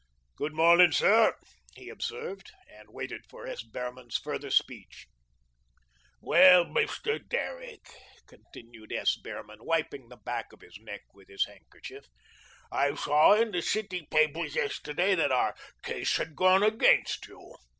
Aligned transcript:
"Good 0.35 0.55
morning, 0.55 0.91
sir," 0.91 1.35
he 1.75 1.87
observed, 1.89 2.51
and 2.67 2.89
waited 2.89 3.21
for 3.29 3.45
S. 3.45 3.61
Behrman's 3.61 4.17
further 4.17 4.49
speech. 4.49 5.05
"Well, 6.19 6.65
Mr. 6.65 7.19
Derrick," 7.29 7.87
continued 8.25 8.91
S. 8.91 9.17
Behrman, 9.17 9.63
wiping 9.63 10.09
the 10.09 10.17
back 10.17 10.53
of 10.53 10.61
his 10.61 10.79
neck 10.79 11.01
with 11.13 11.27
his 11.27 11.45
handkerchief, 11.45 12.07
"I 12.71 12.95
saw 12.95 13.33
in 13.35 13.51
the 13.51 13.61
city 13.61 14.07
papers 14.09 14.55
yesterday 14.55 15.13
that 15.13 15.31
our 15.31 15.53
case 15.83 16.17
had 16.17 16.35
gone 16.35 16.63
against 16.63 17.27
you." 17.27 17.55